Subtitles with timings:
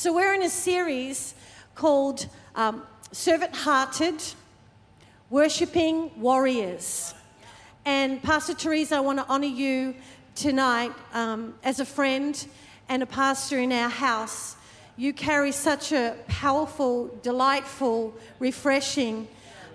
[0.00, 1.34] So, we're in a series
[1.74, 4.22] called um, Servant Hearted
[5.28, 7.12] Worshipping Warriors.
[7.84, 9.94] And, Pastor Theresa, I want to honor you
[10.34, 12.46] tonight um, as a friend
[12.88, 14.56] and a pastor in our house.
[14.96, 19.28] You carry such a powerful, delightful, refreshing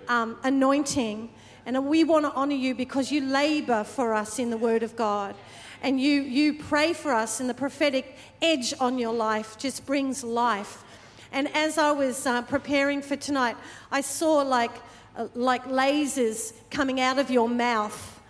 [0.08, 1.30] um, anointing.
[1.66, 4.96] And we want to honor you because you labor for us in the Word of
[4.96, 5.36] God.
[5.82, 10.24] And you, you pray for us, and the prophetic edge on your life just brings
[10.24, 10.82] life.
[11.32, 13.56] And as I was uh, preparing for tonight,
[13.90, 14.72] I saw like,
[15.16, 18.20] uh, like lasers coming out of your mouth,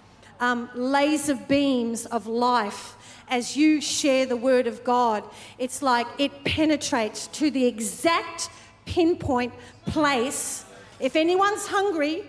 [0.41, 2.97] um, laser beams of life
[3.29, 5.25] as you share the Word of God.
[5.59, 8.51] It's like it penetrates to the exact
[8.85, 9.53] pinpoint
[9.87, 10.65] place.
[11.01, 12.25] If anyone's hungry,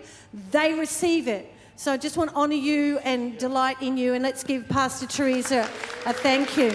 [0.50, 1.52] they receive it.
[1.78, 5.06] So I just want to honor you and delight in you, and let's give Pastor
[5.06, 5.60] Theresa
[6.06, 6.72] a thank you.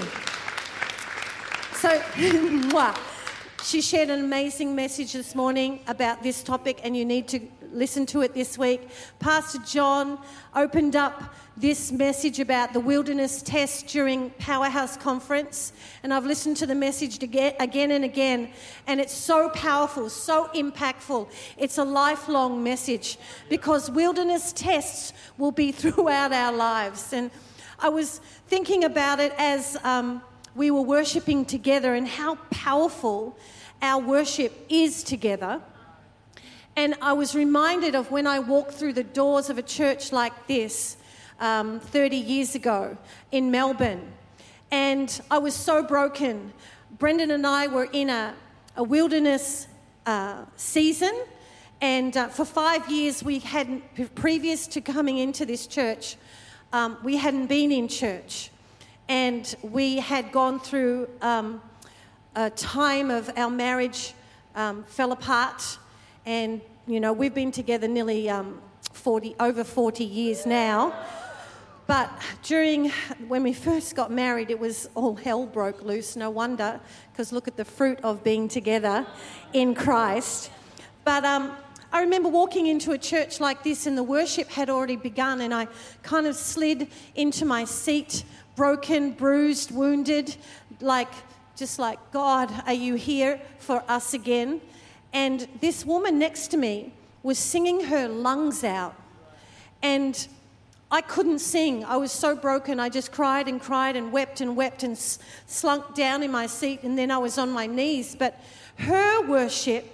[1.74, 2.02] So,
[3.66, 7.40] she shared an amazing message this morning about this topic, and you need to
[7.74, 8.88] listen to it this week.
[9.20, 10.20] Pastor John
[10.56, 16.66] opened up this message about the wilderness test during Powerhouse Conference, and I've listened to
[16.66, 18.50] the message again and again,
[18.88, 21.30] and it's so powerful, so impactful.
[21.58, 23.18] It's a lifelong message
[23.50, 27.14] because wilderness tests will be throughout our lives.
[27.14, 27.32] And
[27.80, 30.22] I was thinking about it as um,
[30.56, 33.38] we were worshiping together and how powerful
[33.82, 35.62] our worship is together.
[36.76, 40.48] And I was reminded of when I walked through the doors of a church like
[40.48, 40.98] this
[41.40, 42.98] um, 30 years ago
[43.32, 44.12] in Melbourne.
[44.72, 46.52] And I was so broken.
[46.98, 48.34] Brendan and I were in a,
[48.76, 49.68] a wilderness
[50.08, 51.14] uh, season.
[51.80, 53.84] And uh, for five years, we hadn't,
[54.16, 56.16] previous to coming into this church,
[56.72, 58.50] um, we hadn't been in church.
[59.08, 61.62] And we had gone through um,
[62.36, 64.16] a time of our marriage
[64.56, 65.78] um, fell apart
[66.26, 68.62] and, you know, we've been together nearly um,
[68.94, 70.94] 40, over 40 years now.
[71.86, 72.10] But
[72.44, 72.92] during,
[73.28, 76.16] when we first got married, it was all hell broke loose.
[76.16, 76.80] No wonder,
[77.12, 79.06] because look at the fruit of being together
[79.52, 80.50] in Christ.
[81.04, 81.52] But um,
[81.92, 85.54] I remember walking into a church like this, and the worship had already begun, and
[85.54, 85.68] I
[86.04, 88.24] kind of slid into my seat,
[88.56, 90.38] broken, bruised, wounded,
[90.80, 91.12] like,
[91.58, 94.62] just like, God, are you here for us again?
[95.14, 98.96] And this woman next to me was singing her lungs out.
[99.82, 100.28] And
[100.90, 101.86] I couldn't sing.
[101.86, 102.80] I was so broken.
[102.80, 106.84] I just cried and cried and wept and wept and slunk down in my seat.
[106.84, 108.16] And then I was on my knees.
[108.16, 108.40] But
[108.78, 109.86] her worship,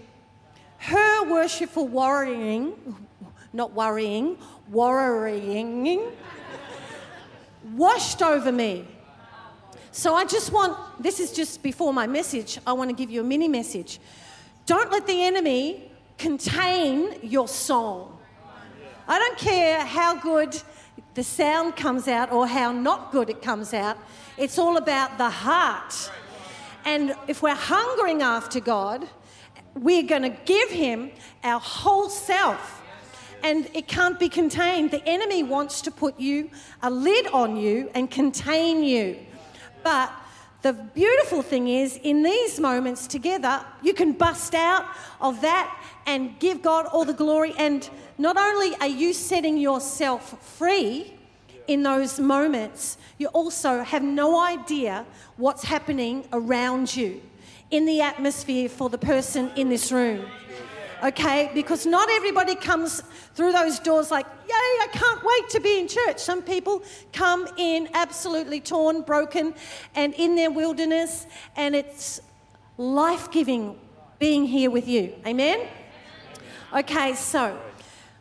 [0.79, 2.73] her worshipful worrying,
[3.51, 4.37] not worrying,
[4.69, 6.01] worrying,
[7.75, 8.87] washed over me.
[9.91, 13.21] So I just want, this is just before my message, I want to give you
[13.21, 13.99] a mini message.
[14.69, 18.19] Don't let the enemy contain your song.
[19.07, 20.61] I don't care how good
[21.15, 23.97] the sound comes out or how not good it comes out.
[24.37, 26.11] It's all about the heart.
[26.85, 29.09] And if we're hungering after God,
[29.73, 31.13] we're going to give Him
[31.43, 32.83] our whole self.
[33.41, 34.91] And it can't be contained.
[34.91, 36.51] The enemy wants to put you
[36.83, 39.17] a lid on you and contain you.
[39.81, 40.11] But
[40.61, 44.85] the beautiful thing is, in these moments together, you can bust out
[45.21, 47.53] of that and give God all the glory.
[47.57, 51.13] And not only are you setting yourself free
[51.67, 55.05] in those moments, you also have no idea
[55.37, 57.21] what's happening around you
[57.71, 60.25] in the atmosphere for the person in this room
[61.03, 61.49] okay?
[61.53, 63.01] Because not everybody comes
[63.33, 66.19] through those doors like, yay, I can't wait to be in church.
[66.19, 66.83] Some people
[67.13, 69.53] come in absolutely torn, broken,
[69.95, 72.21] and in their wilderness, and it's
[72.77, 73.79] life giving
[74.19, 75.15] being here with you.
[75.25, 75.65] Amen?
[76.73, 77.57] Okay, so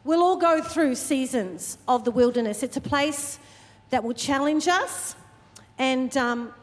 [0.05, 2.62] we'll all go through seasons of the wilderness.
[2.62, 3.41] It's a place
[3.91, 5.17] that will challenge us,
[5.77, 6.55] and um,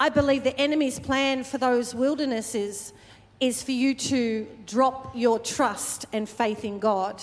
[0.00, 2.92] I believe the enemy's plan for those wildernesses
[3.40, 7.22] is for you to drop your trust and faith in God.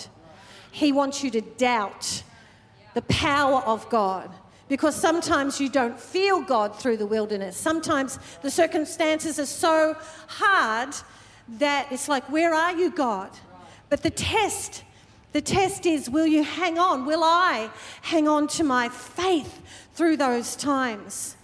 [0.70, 2.22] He wants you to doubt
[2.94, 4.30] the power of God
[4.68, 7.56] because sometimes you don't feel God through the wilderness.
[7.56, 9.96] Sometimes the circumstances are so
[10.26, 10.94] hard
[11.58, 13.30] that it's like, Where are you, God?
[13.88, 14.82] But the test,
[15.32, 17.06] the test is, Will you hang on?
[17.06, 17.70] Will I
[18.02, 19.62] hang on to my faith
[19.94, 21.36] through those times?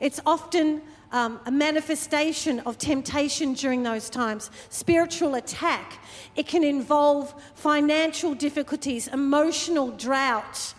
[0.00, 0.82] It's often
[1.12, 6.00] um, a manifestation of temptation during those times, spiritual attack.
[6.34, 10.74] It can involve financial difficulties, emotional drought.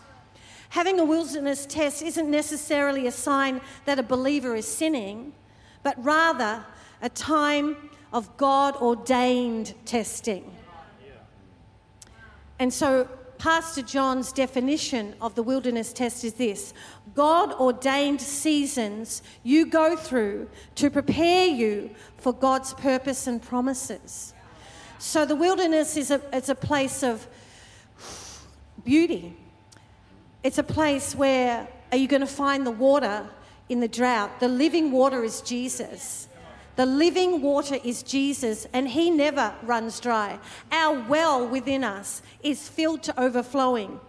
[0.70, 5.34] Having a wilderness test isn't necessarily a sign that a believer is sinning,
[5.84, 6.66] but rather
[7.02, 7.78] a time
[8.12, 10.52] of God ordained testing.
[12.60, 16.74] And so, Pastor John's definition of the wilderness test is this
[17.14, 24.34] God ordained seasons you go through to prepare you for God's purpose and promises.
[25.00, 27.28] So, the wilderness is a, it's a place of
[28.84, 29.36] beauty.
[30.44, 33.30] It's a place where are you going to find the water
[33.70, 34.40] in the drought?
[34.40, 36.27] The living water is Jesus.
[36.78, 40.40] The living water is Jesus, and He never runs dry.
[40.72, 44.00] Our well within us is filled to overflowing.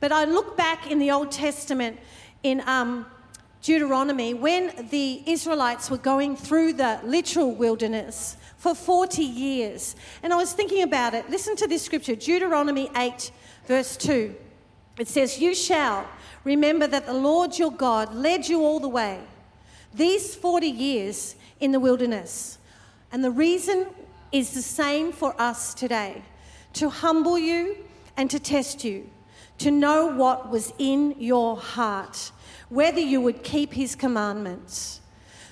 [0.00, 1.98] But I look back in the Old Testament
[2.42, 3.04] in um,
[3.60, 9.94] Deuteronomy when the Israelites were going through the literal wilderness for 40 years.
[10.22, 11.28] And I was thinking about it.
[11.28, 13.30] Listen to this scripture Deuteronomy 8,
[13.66, 14.34] verse 2.
[14.98, 16.08] It says, You shall
[16.44, 19.20] remember that the Lord your God led you all the way
[19.96, 22.58] these 40 years in the wilderness.
[23.12, 23.86] And the reason
[24.32, 26.22] is the same for us today
[26.74, 27.76] to humble you
[28.16, 29.08] and to test you,
[29.58, 32.32] to know what was in your heart,
[32.68, 35.00] whether you would keep his commandments.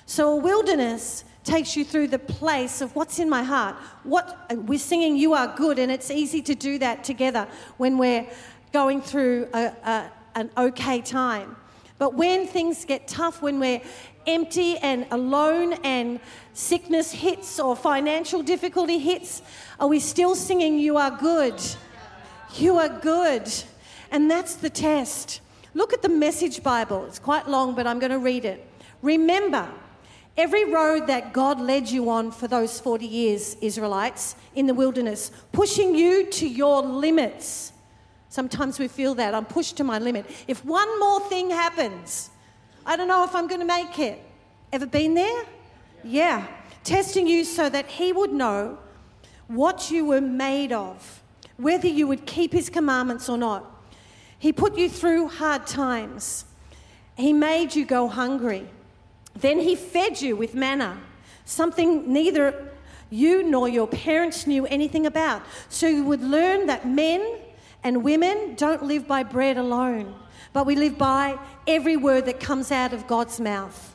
[0.05, 3.75] So, a wilderness takes you through the place of what's in my heart.
[4.03, 7.47] What we're singing, You Are Good, and it's easy to do that together
[7.77, 8.27] when we're
[8.73, 11.55] going through a, a, an okay time.
[11.97, 13.81] But when things get tough, when we're
[14.27, 16.19] empty and alone and
[16.53, 19.41] sickness hits or financial difficulty hits,
[19.79, 21.61] are we still singing, You are good?
[22.55, 23.51] You are good.
[24.11, 25.41] And that's the test.
[25.73, 27.05] Look at the Message Bible.
[27.05, 28.65] It's quite long, but I'm going to read it.
[29.01, 29.69] Remember,
[30.37, 35.31] every road that God led you on for those 40 years, Israelites, in the wilderness,
[35.51, 37.73] pushing you to your limits.
[38.29, 40.25] Sometimes we feel that I'm pushed to my limit.
[40.47, 42.29] If one more thing happens,
[42.85, 44.21] I don't know if I'm going to make it.
[44.71, 45.43] Ever been there?
[46.03, 46.45] Yeah.
[46.83, 48.77] Testing you so that He would know
[49.47, 51.23] what you were made of,
[51.57, 53.65] whether you would keep His commandments or not.
[54.37, 56.45] He put you through hard times.
[57.17, 58.69] He made you go hungry.
[59.33, 61.01] Then He fed you with manna,
[61.45, 62.71] something neither
[63.09, 65.41] you nor your parents knew anything about.
[65.69, 67.39] So you would learn that men
[67.83, 70.15] and women don't live by bread alone
[70.55, 71.37] but we live by
[71.67, 73.93] every word that comes out of God's mouth.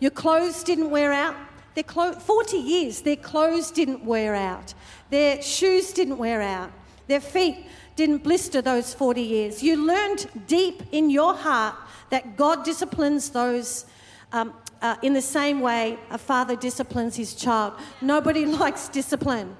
[0.00, 1.36] Your clothes didn't wear out.
[1.74, 4.72] Their clo- 40 years, their clothes didn't wear out.
[5.10, 6.72] Their shoes didn't wear out.
[7.06, 7.66] Their feet
[7.96, 9.62] didn't blister those 40 years.
[9.62, 11.76] You learned deep in your heart
[12.08, 13.84] that God disciplines those
[14.32, 17.74] um, uh, in the same way a father disciplines his child.
[18.00, 19.54] Nobody likes discipline.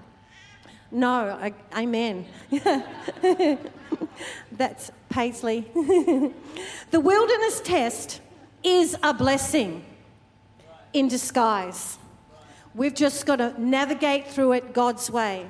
[0.94, 2.24] No, I, amen.
[4.52, 5.68] That's Paisley.
[6.92, 8.20] the wilderness test
[8.62, 9.84] is a blessing
[10.92, 11.98] in disguise.
[12.76, 15.48] We've just got to navigate through it God's way.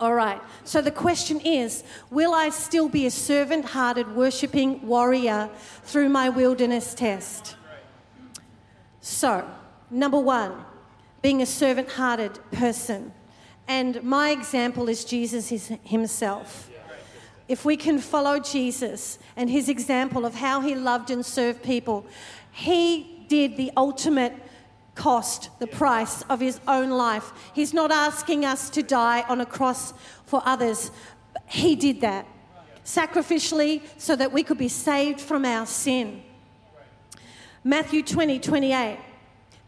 [0.00, 5.50] All right, so the question is Will I still be a servant hearted, worshipping warrior
[5.84, 7.54] through my wilderness test?
[9.00, 9.48] So,
[9.88, 10.64] number one,
[11.22, 13.12] being a servant hearted person.
[13.68, 15.50] And my example is Jesus
[15.84, 16.70] himself.
[17.48, 22.06] If we can follow Jesus and his example of how he loved and served people,
[22.50, 24.34] he did the ultimate
[24.94, 27.30] cost, the price of his own life.
[27.54, 29.92] He's not asking us to die on a cross
[30.24, 30.90] for others.
[31.46, 32.26] He did that
[32.84, 36.22] sacrificially so that we could be saved from our sin.
[37.62, 38.98] Matthew 20, 28.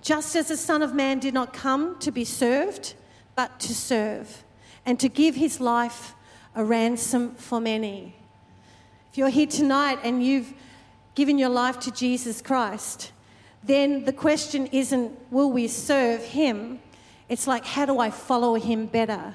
[0.00, 2.94] Just as the Son of Man did not come to be served,
[3.40, 4.44] but to serve
[4.84, 6.14] and to give his life
[6.54, 8.14] a ransom for many.
[9.10, 10.52] If you're here tonight and you've
[11.14, 13.12] given your life to Jesus Christ,
[13.64, 16.80] then the question isn't, will we serve him?
[17.30, 19.34] It's like, how do I follow him better?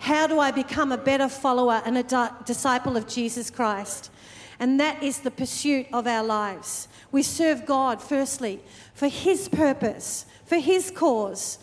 [0.00, 4.10] How do I become a better follower and a di- disciple of Jesus Christ?
[4.58, 6.88] And that is the pursuit of our lives.
[7.12, 8.58] We serve God, firstly,
[8.92, 11.60] for his purpose, for his cause,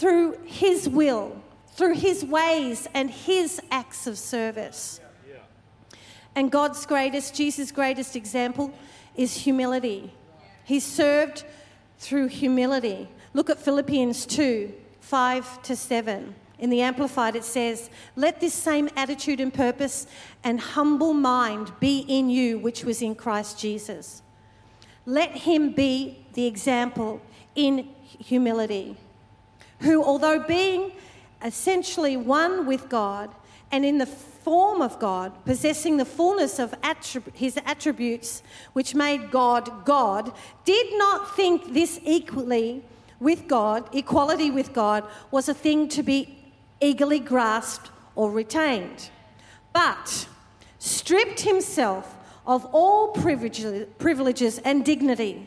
[0.00, 1.42] through His will,
[1.74, 4.98] through His ways and His acts of service.
[6.34, 8.72] And God's greatest, Jesus' greatest example
[9.14, 10.14] is humility.
[10.64, 11.44] He served
[11.98, 13.08] through humility.
[13.34, 16.34] Look at Philippians 2 5 to 7.
[16.58, 20.06] In the Amplified, it says, Let this same attitude and purpose
[20.44, 24.22] and humble mind be in you, which was in Christ Jesus.
[25.04, 27.20] Let him be the example
[27.54, 28.96] in humility
[29.80, 30.92] who, although being
[31.44, 33.30] essentially one with God
[33.72, 39.30] and in the form of God, possessing the fullness of attrib- his attributes, which made
[39.30, 40.32] God God,
[40.64, 42.82] did not think this equally
[43.18, 46.38] with God, equality with God, was a thing to be
[46.80, 49.10] eagerly grasped or retained,
[49.72, 50.26] but
[50.78, 55.46] stripped himself of all privileges and dignity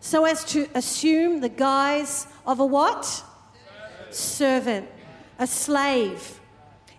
[0.00, 3.24] so as to assume the guise of a what?
[4.10, 4.88] Servant,
[5.38, 6.40] a slave,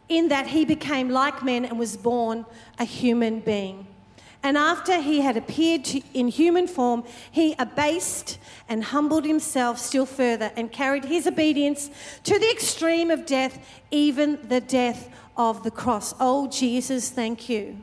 [0.10, 2.46] in that he became like men and was born
[2.80, 3.88] a human being.
[4.44, 8.38] And after he had appeared to, in human form, he abased
[8.70, 11.90] and humbled himself still further and carried his obedience
[12.24, 13.60] to the extreme of death,
[13.92, 16.14] even the death of the cross.
[16.20, 17.78] Oh, Jesus, thank you.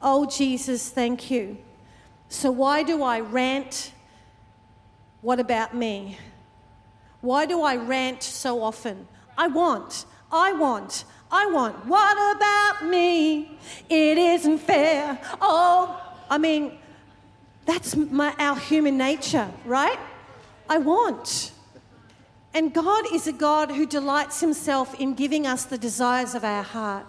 [0.00, 1.58] Oh, Jesus, thank you.
[2.28, 3.92] So, why do I rant?
[5.20, 6.18] What about me?
[7.26, 9.08] Why do I rant so often?
[9.36, 11.84] I want, I want, I want.
[11.84, 13.58] What about me?
[13.90, 15.18] It isn't fair.
[15.40, 16.78] Oh, I mean,
[17.64, 19.98] that's my, our human nature, right?
[20.68, 21.50] I want.
[22.54, 26.62] And God is a God who delights himself in giving us the desires of our
[26.62, 27.06] heart.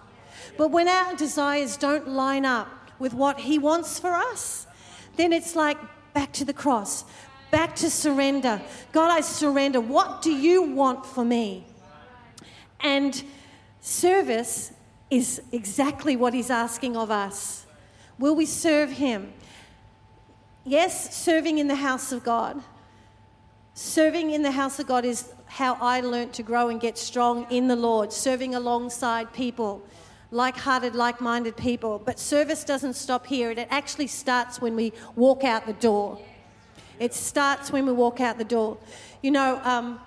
[0.57, 4.65] But when our desires don't line up with what he wants for us,
[5.15, 5.77] then it's like
[6.15, 7.05] back to the cross,
[7.51, 8.61] back to surrender.
[8.91, 9.79] God, I surrender.
[9.81, 11.65] What do you want for me?
[12.79, 13.23] And
[13.81, 14.71] service
[15.09, 17.65] is exactly what he's asking of us.
[18.19, 19.33] Will we serve him?
[20.65, 22.61] Yes, serving in the house of God.
[23.73, 27.47] Serving in the house of God is how I learned to grow and get strong
[27.49, 29.81] in the Lord, serving alongside people,
[30.31, 32.01] like hearted, like minded people.
[32.03, 36.19] But service doesn't stop here, it actually starts when we walk out the door.
[36.99, 38.77] It starts when we walk out the door.
[39.21, 39.99] You know, um,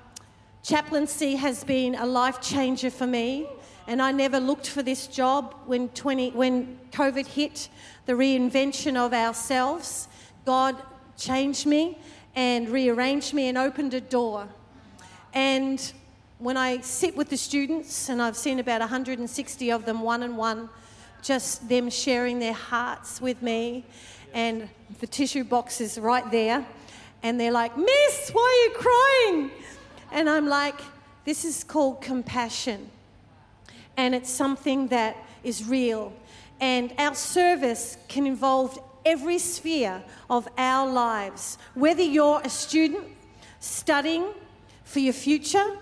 [0.65, 3.47] chaplaincy has been a life changer for me,
[3.87, 7.69] and I never looked for this job when, 20, when COVID hit,
[8.07, 10.09] the reinvention of ourselves.
[10.45, 10.77] God
[11.17, 11.97] changed me
[12.35, 14.49] and rearranged me and opened a door.
[15.33, 15.93] And
[16.39, 20.37] when I sit with the students, and I've seen about 160 of them one on
[20.37, 20.69] one,
[21.23, 23.85] just them sharing their hearts with me,
[24.35, 24.69] and
[25.01, 26.67] the tissue box is right there,
[27.23, 29.51] and they're like, Miss, why are you crying?
[30.13, 30.81] And I'm like,
[31.25, 32.91] this is called compassion.
[33.97, 36.13] And it's something that is real.
[36.61, 41.59] And our service can involve every sphere of our lives.
[41.75, 43.05] Whether you're a student
[43.61, 44.27] studying
[44.85, 45.79] for your future,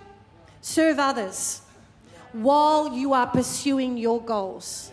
[0.60, 1.62] serve others
[2.32, 4.92] while you are pursuing your goals.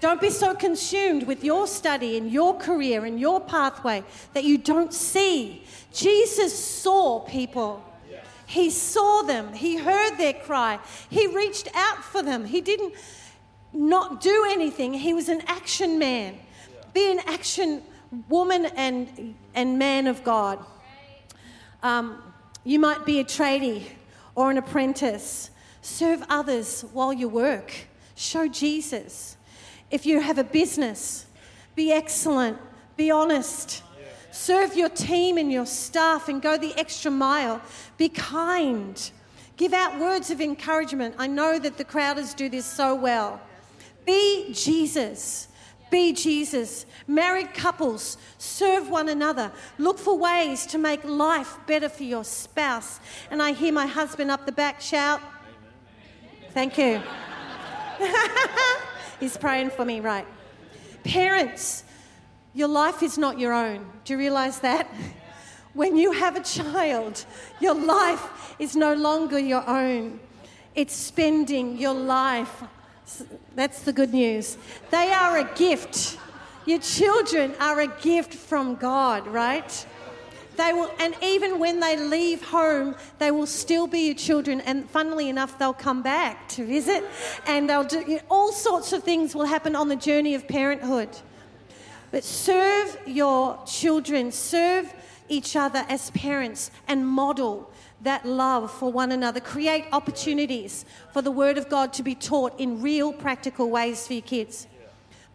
[0.00, 4.02] Don't be so consumed with your study and your career and your pathway
[4.32, 5.62] that you don't see.
[5.92, 7.84] Jesus saw people.
[8.46, 9.52] He saw them.
[9.52, 10.80] He heard their cry.
[11.08, 12.46] He reached out for them.
[12.46, 12.94] He didn't
[13.72, 14.94] not do anything.
[14.94, 16.36] He was an action man.
[16.92, 17.82] Be an action
[18.28, 20.64] woman and, and man of God.
[21.82, 22.22] Um,
[22.64, 23.84] you might be a tradie
[24.34, 25.50] or an apprentice.
[25.82, 27.72] Serve others while you work.
[28.16, 29.36] Show Jesus.
[29.90, 31.26] If you have a business,
[31.74, 32.58] be excellent,
[32.96, 33.82] be honest.
[34.32, 37.60] Serve your team and your staff and go the extra mile.
[37.98, 39.10] Be kind.
[39.56, 41.16] Give out words of encouragement.
[41.18, 43.40] I know that the crowders do this so well.
[44.06, 45.48] Be Jesus.
[45.90, 46.86] Be Jesus.
[47.08, 49.50] Married couples, serve one another.
[49.78, 53.00] Look for ways to make life better for your spouse.
[53.30, 55.20] And I hear my husband up the back shout,
[56.52, 57.00] Thank you.
[59.20, 60.26] He's praying for me, right?
[61.04, 61.84] Parents,
[62.54, 63.86] your life is not your own.
[64.04, 64.88] Do you realize that?
[65.72, 67.24] When you have a child,
[67.60, 70.18] your life is no longer your own.
[70.74, 72.64] It's spending your life
[73.54, 74.56] that's the good news.
[74.90, 76.18] They are a gift.
[76.66, 79.86] Your children are a gift from God, right?
[80.60, 84.60] They will, and even when they leave home, they will still be your children.
[84.60, 87.02] And funnily enough, they'll come back to visit,
[87.46, 90.46] and they'll do you know, all sorts of things will happen on the journey of
[90.46, 91.08] parenthood.
[92.10, 94.92] But serve your children, serve
[95.30, 99.40] each other as parents, and model that love for one another.
[99.40, 104.12] Create opportunities for the Word of God to be taught in real, practical ways for
[104.12, 104.66] your kids.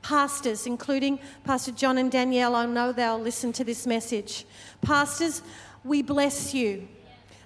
[0.04, 4.46] Pastors, including Pastor John and Danielle, I know they'll listen to this message.
[4.86, 5.42] Pastors,
[5.84, 6.88] we bless you.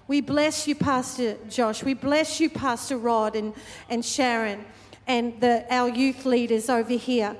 [0.07, 1.83] We bless you, Pastor Josh.
[1.83, 3.53] We bless you, Pastor Rod and,
[3.89, 4.65] and Sharon,
[5.07, 7.35] and the, our youth leaders over here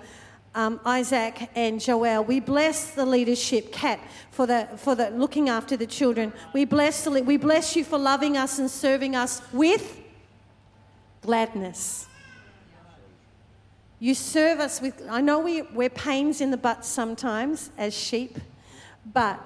[0.56, 2.24] um, Isaac and Joel.
[2.24, 4.00] We bless the leadership, Kat,
[4.32, 6.34] for the, for the looking after the children.
[6.54, 10.00] We bless, the, we bless you for loving us and serving us with
[11.22, 12.08] gladness.
[14.00, 18.40] You serve us with, I know we, we're pains in the butt sometimes as sheep,
[19.14, 19.40] but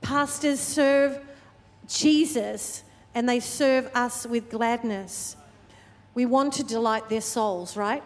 [0.00, 1.20] pastors serve
[1.86, 2.82] Jesus
[3.14, 5.36] and they serve us with gladness.
[6.14, 8.02] We want to delight their souls, right?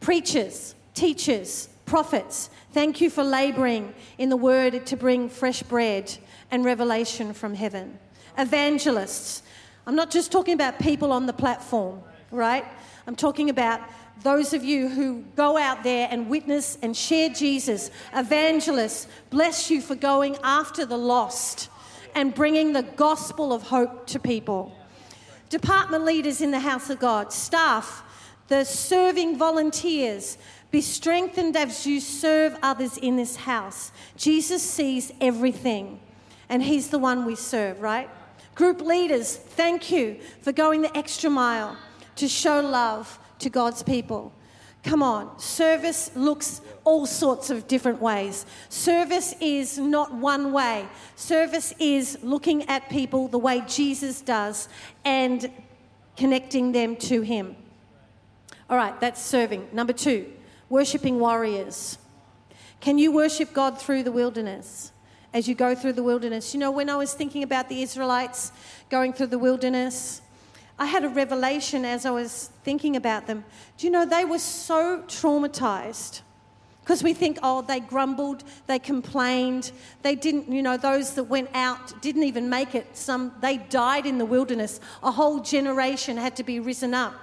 [0.00, 6.16] Preachers, teachers, prophets, thank you for laboring in the word to bring fresh bread
[6.50, 7.98] and revelation from heaven.
[8.38, 9.42] Evangelists,
[9.86, 12.64] I'm not just talking about people on the platform, right?
[13.06, 13.80] I'm talking about
[14.22, 17.90] those of you who go out there and witness and share Jesus.
[18.14, 21.68] Evangelists, bless you for going after the lost
[22.14, 24.76] and bringing the gospel of hope to people.
[25.48, 28.02] Department leaders in the house of God, staff,
[28.48, 30.38] the serving volunteers,
[30.70, 33.92] be strengthened as you serve others in this house.
[34.16, 36.00] Jesus sees everything,
[36.48, 38.08] and He's the one we serve, right?
[38.54, 41.76] Group leaders, thank you for going the extra mile
[42.16, 44.32] to show love to God's people.
[44.82, 48.46] Come on, service looks all sorts of different ways.
[48.68, 54.68] Service is not one way, service is looking at people the way Jesus does
[55.04, 55.50] and
[56.16, 57.54] connecting them to Him.
[58.68, 59.68] All right, that's serving.
[59.72, 60.32] Number two,
[60.68, 61.98] worshipping warriors.
[62.80, 64.90] Can you worship God through the wilderness?
[65.34, 66.52] As you go through the wilderness.
[66.52, 68.52] You know, when I was thinking about the Israelites
[68.90, 70.20] going through the wilderness,
[70.78, 73.44] I had a revelation as I was thinking about them.
[73.78, 76.22] Do you know, they were so traumatized
[76.82, 79.70] because we think, oh, they grumbled, they complained,
[80.02, 82.96] they didn't, you know, those that went out didn't even make it.
[82.96, 84.80] Some, they died in the wilderness.
[85.02, 87.14] A whole generation had to be risen up.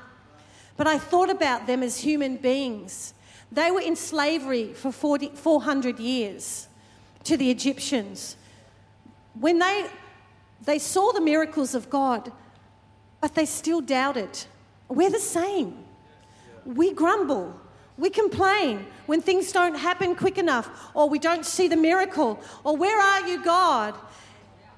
[0.78, 3.14] But I thought about them as human beings.
[3.52, 6.70] They were in slavery for 40, 400 years
[7.26, 8.38] to the Egyptians.
[9.38, 9.88] When they,
[10.64, 12.32] they saw the miracles of God,
[13.22, 14.30] but they still doubted.
[14.88, 15.78] We're the same.
[16.66, 17.60] We grumble.
[17.98, 22.78] We complain when things don't happen quick enough, or we don't see the miracle, or
[22.78, 23.94] where are you, God?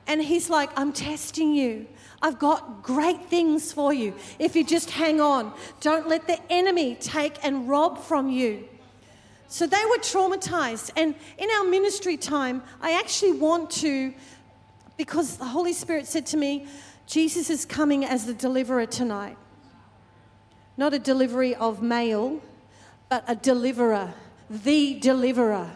[0.08, 1.86] And He's like, I'm testing you.
[2.24, 4.14] I've got great things for you.
[4.40, 8.68] If you just hang on, don't let the enemy take and rob from you.
[9.48, 10.92] So they were traumatized.
[10.96, 14.14] And in our ministry time, I actually want to,
[14.98, 16.68] because the Holy Spirit said to me,
[17.12, 19.38] Jesus is coming as the deliverer tonight.
[20.78, 22.42] Not a delivery of mail,
[23.10, 24.14] but a deliverer,
[24.50, 25.70] the deliverer.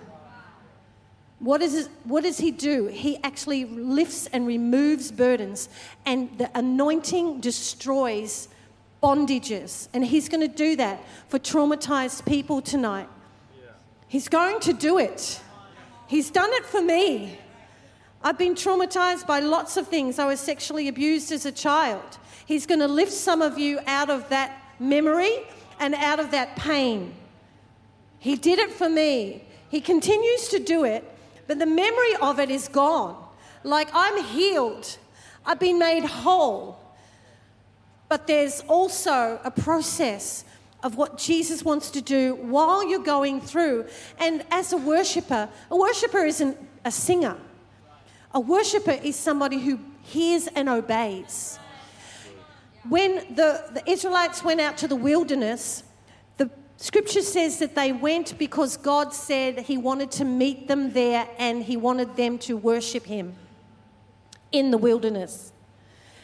[1.40, 2.86] What, is it, what does he do?
[2.86, 5.68] He actually lifts and removes burdens,
[6.06, 8.48] and the anointing destroys
[9.04, 9.90] bondages.
[9.94, 13.10] And he's going to do that for traumatized people tonight.
[14.08, 15.42] He's going to do it.
[16.08, 17.40] He's done it for me.
[18.24, 20.20] I've been traumatized by lots of things.
[20.20, 22.18] I was sexually abused as a child.
[22.46, 25.32] He's going to lift some of you out of that memory
[25.80, 27.14] and out of that pain.
[28.20, 29.44] He did it for me.
[29.70, 31.04] He continues to do it,
[31.48, 33.22] but the memory of it is gone.
[33.64, 34.98] Like I'm healed,
[35.46, 36.80] I've been made whole.
[38.08, 40.46] But there's also a process
[40.84, 43.86] of what Jesus wants to do while you're going through.
[44.20, 47.38] And as a worshiper, a worshiper isn't a singer.
[48.36, 51.58] A worshiper is somebody who hears and obeys.
[52.90, 55.84] When the, the Israelites went out to the wilderness,
[56.36, 61.30] the scripture says that they went because God said He wanted to meet them there
[61.38, 63.36] and He wanted them to worship Him
[64.52, 65.54] in the wilderness.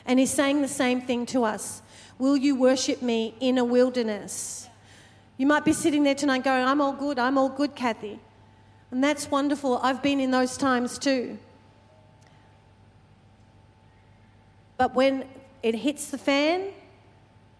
[0.05, 1.81] And He's saying the same thing to us
[2.19, 4.67] Will you worship me in a wilderness?
[5.37, 8.19] You might be sitting there tonight going, I'm all good, I'm all good, Cathie.
[8.91, 9.77] And that's wonderful.
[9.77, 11.39] I've been in those times too.
[14.81, 15.25] But when
[15.61, 16.69] it hits the fan,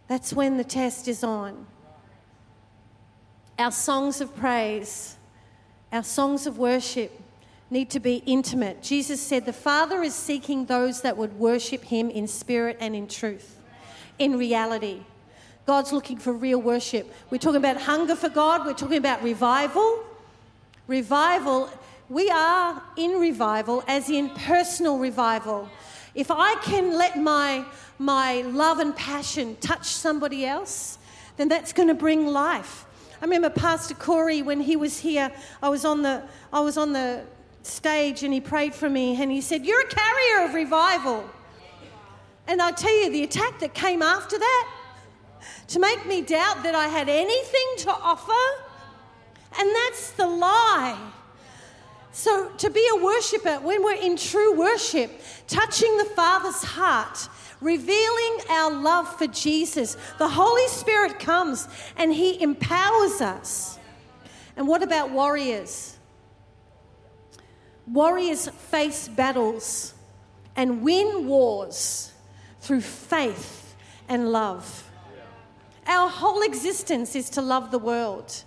[0.08, 1.68] that's when the test is on.
[3.60, 5.18] Our songs of praise,
[5.92, 7.12] our songs of worship
[7.70, 8.82] need to be intimate.
[8.82, 13.08] Jesus said, The Father is seeking those that would worship Him in spirit and in
[13.08, 13.60] truth,
[14.18, 15.02] in reality.
[15.68, 17.14] God's looking for real worship.
[17.30, 20.04] We're talking about hunger for God, we're talking about revival.
[20.88, 21.70] Revival,
[22.10, 25.70] we are in revival, as in personal revival.
[26.13, 27.65] If I can let my,
[27.97, 30.97] my love and passion touch somebody else,
[31.38, 32.86] then that's going to bring life.
[33.21, 36.91] I remember Pastor Corey when he was here, I was on the, I was on
[36.91, 37.24] the
[37.63, 41.30] stage and he prayed for me and he said, You're a carrier of revival.
[42.47, 44.78] And I tell you, the attack that came after that
[45.67, 48.34] to make me doubt that I had anything to offer,
[49.58, 50.97] and that's the lie.
[52.13, 55.12] So, to be a worshiper, when we're in true worship,
[55.47, 57.30] touching the Father's heart,
[57.62, 63.80] revealing our love for Jesus, the Holy Spirit comes and He empowers us.
[64.58, 65.97] And what about warriors?
[67.88, 69.93] Warriors face battles
[70.56, 72.12] and win wars
[72.60, 73.76] through faith
[74.10, 74.89] and love.
[75.88, 78.43] Our whole existence is to love the world.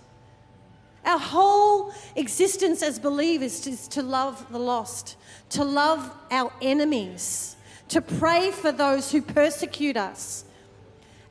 [1.05, 5.17] Our whole existence as believers is to love the lost,
[5.49, 7.55] to love our enemies,
[7.89, 10.45] to pray for those who persecute us.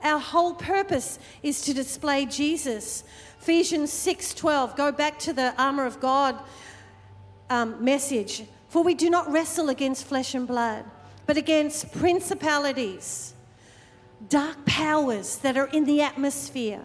[0.02, 3.02] Our whole purpose is to display Jesus.
[3.40, 4.76] Ephesians 6:12.
[4.76, 6.38] Go back to the armor of God
[7.50, 8.44] um, message.
[8.68, 10.84] For we do not wrestle against flesh and blood,
[11.26, 13.34] but against principalities,
[14.28, 16.82] dark powers that are in the atmosphere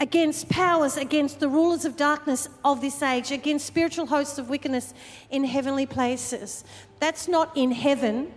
[0.00, 4.94] against powers, against the rulers of darkness of this age, against spiritual hosts of wickedness
[5.30, 6.64] in heavenly places.
[7.00, 8.32] That's not in heaven.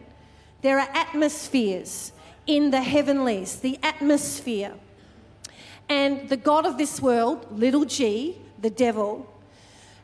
[0.62, 2.14] There are atmospheres
[2.48, 4.74] in the heavenlies, the atmosphere.
[5.90, 9.28] And the God of this world, little g, the devil,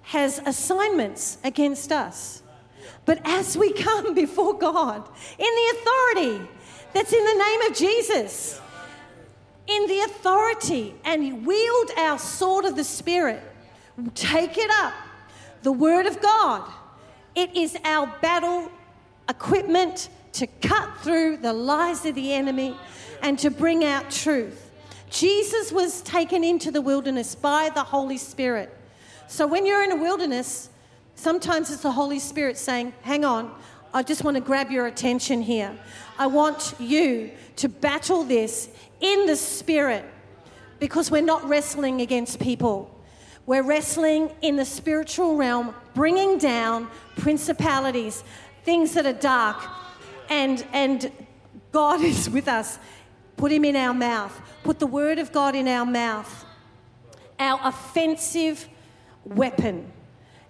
[0.04, 2.44] has assignments against us.
[3.06, 6.48] But as we come before God in the authority
[6.94, 8.62] that's in the name of Jesus,
[9.68, 13.44] in the authority and wield our sword of the Spirit.
[14.16, 14.94] Take it up.
[15.64, 16.64] The Word of God.
[17.36, 18.72] It is our battle
[19.30, 22.76] equipment to cut through the lies of the enemy
[23.22, 24.72] and to bring out truth.
[25.10, 28.76] Jesus was taken into the wilderness by the Holy Spirit.
[29.28, 30.70] So when you're in a wilderness,
[31.16, 33.54] sometimes it's the Holy Spirit saying, Hang on,
[33.94, 35.78] I just want to grab your attention here.
[36.20, 40.06] I want you to battle this in the spirit
[40.80, 42.94] because we're not wrestling against people.
[43.46, 48.24] We're wrestling in the spiritual realm, bringing down principalities,
[48.64, 49.58] things that are dark.
[50.30, 51.12] And, and
[51.72, 52.80] God is with us.
[53.38, 54.40] Put Him in our mouth.
[54.64, 56.46] Put the Word of God in our mouth.
[57.40, 58.68] Our offensive
[59.24, 59.92] weapon,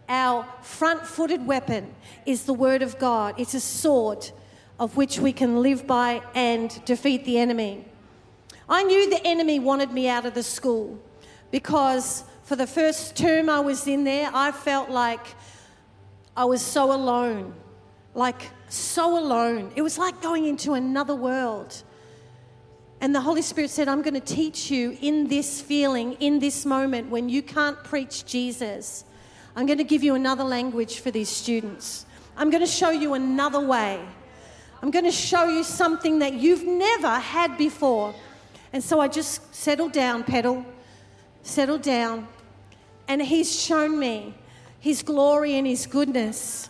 [0.07, 1.93] our front footed weapon
[2.25, 3.35] is the Word of God.
[3.37, 4.31] It's a sword
[4.79, 7.85] of which we can live by and defeat the enemy.
[8.69, 10.99] I knew the enemy wanted me out of the school
[11.51, 15.25] because for the first term I was in there, I felt like
[16.35, 17.53] I was so alone.
[18.13, 19.71] Like, so alone.
[19.75, 21.83] It was like going into another world.
[22.99, 26.65] And the Holy Spirit said, I'm going to teach you in this feeling, in this
[26.65, 29.05] moment when you can't preach Jesus.
[29.55, 32.05] I'm going to give you another language for these students.
[32.35, 33.99] I'm going to show you another way.
[34.81, 38.13] I'm going to show you something that you've never had before.
[38.73, 40.65] And so I just settled down, pedal,
[41.43, 42.27] settled down.
[43.07, 44.33] And He's shown me
[44.79, 46.69] His glory and His goodness.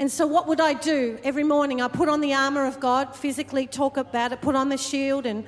[0.00, 1.82] And so, what would I do every morning?
[1.82, 5.26] I put on the armor of God, physically talk about it, put on the shield,
[5.26, 5.44] and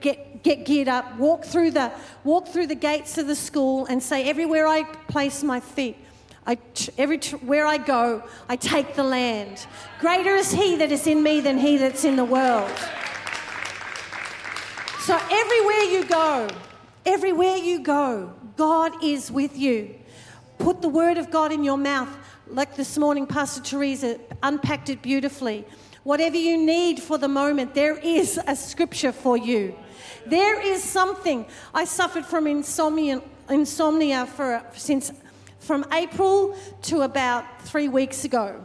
[0.00, 1.92] get, get geared up, walk through, the,
[2.24, 5.96] walk through the gates of the school, and say, Everywhere I place my feet,
[6.46, 6.58] I,
[6.98, 9.66] everywhere I go, I take the land.
[10.00, 12.70] Greater is He that is in me than He that's in the world.
[15.06, 16.48] So everywhere you go,
[17.04, 19.94] everywhere you go, God is with you.
[20.58, 22.08] Put the word of God in your mouth.
[22.48, 25.64] Like this morning, Pastor Theresa unpacked it beautifully.
[26.02, 29.76] Whatever you need for the moment, there is a scripture for you.
[30.26, 31.46] There is something.
[31.72, 35.12] I suffered from insomnia, insomnia for since
[35.60, 38.60] from April to about three weeks ago,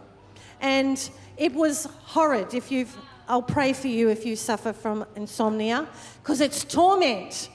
[0.59, 2.55] and it was horrid.
[2.55, 5.87] If you've I'll pray for you if you suffer from insomnia
[6.21, 7.49] because it's torment.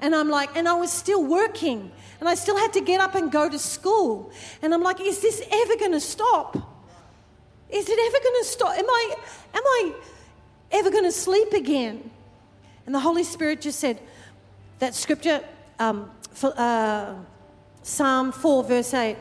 [0.00, 3.14] And I'm like, and I was still working and I still had to get up
[3.14, 4.30] and go to school.
[4.62, 6.56] And I'm like, is this ever going to stop?
[7.68, 8.78] Is it ever going to stop?
[8.78, 9.14] Am I,
[9.54, 9.94] am I
[10.72, 12.10] ever going to sleep again?
[12.84, 14.00] And the Holy Spirit just said,
[14.78, 15.42] that scripture,
[15.78, 17.14] um, for, uh,
[17.82, 19.16] Psalm 4, verse 8,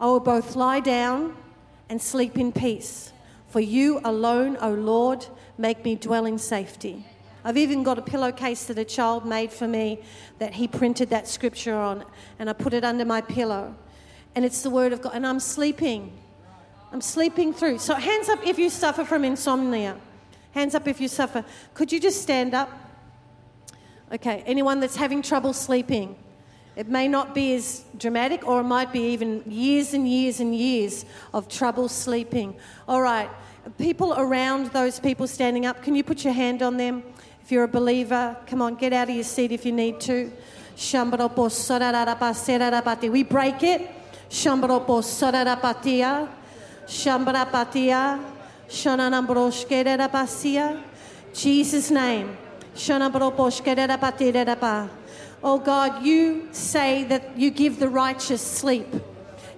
[0.00, 1.36] I will both lie down
[1.88, 3.12] and sleep in peace.
[3.48, 7.04] For you alone, O Lord, make me dwell in safety.
[7.44, 10.00] I've even got a pillowcase that a child made for me
[10.38, 12.04] that he printed that scripture on,
[12.38, 13.74] and I put it under my pillow.
[14.34, 15.12] And it's the word of God.
[15.14, 16.12] And I'm sleeping.
[16.92, 17.78] I'm sleeping through.
[17.78, 19.96] So, hands up if you suffer from insomnia.
[20.52, 21.44] Hands up if you suffer.
[21.74, 22.70] Could you just stand up?
[24.12, 26.16] Okay, anyone that's having trouble sleeping.
[26.78, 30.54] It may not be as dramatic, or it might be even years and years and
[30.54, 32.54] years of trouble sleeping.
[32.86, 33.28] All right,
[33.78, 37.02] people around those people standing up, can you put your hand on them?
[37.42, 40.30] If you're a believer, come on, get out of your seat if you need to.
[43.10, 43.90] We break it.
[44.30, 46.28] Shambropo Sararapatia.
[51.34, 52.36] Jesus' name.
[52.76, 54.97] Shanabroposhkerapatirapa.
[55.42, 58.88] Oh God, you say that you give the righteous sleep.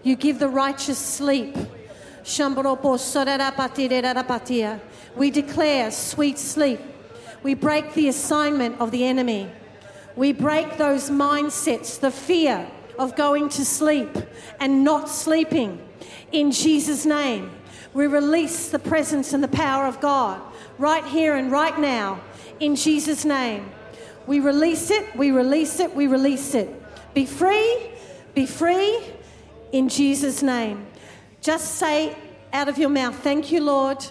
[0.03, 1.57] You give the righteous sleep.
[5.17, 6.81] We declare sweet sleep.
[7.43, 9.51] We break the assignment of the enemy.
[10.17, 14.11] We break those mindsets, the fear of going to sleep
[14.61, 15.81] and not sleeping.
[16.33, 17.51] In Jesus' name,
[17.95, 20.41] we release the presence and the power of God
[20.79, 22.21] right here and right now.
[22.61, 23.71] In Jesus' name,
[24.31, 26.69] we release it, we release it, we release it.
[27.15, 27.91] Be free,
[28.33, 29.01] be free
[29.73, 30.87] in Jesus' name.
[31.41, 32.17] Just say
[32.53, 34.07] out of your mouth, Thank you, Lord,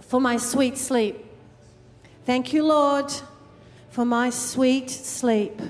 [0.00, 1.26] for my sweet sleep.
[2.24, 3.12] Thank you, Lord,
[3.90, 5.60] for my sweet sleep.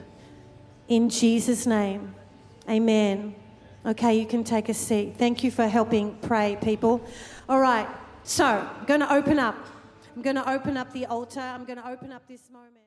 [0.89, 2.15] In Jesus' name.
[2.69, 3.35] Amen.
[3.87, 5.15] Okay, you can take a seat.
[5.17, 7.01] Thank you for helping pray, people.
[7.49, 7.89] All right,
[8.23, 9.57] so I'm going to open up.
[10.15, 11.41] I'm going to open up the altar.
[11.41, 12.86] I'm going to open up this moment.